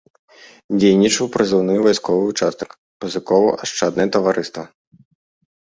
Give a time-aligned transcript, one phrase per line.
[0.79, 2.69] Дзейнічаў прызыўны вайсковы ўчастак,
[3.05, 4.63] пазыкова-ашчаднае таварыства.